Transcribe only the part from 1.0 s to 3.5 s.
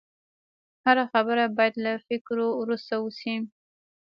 خبره باید له فکرو وروسته وشي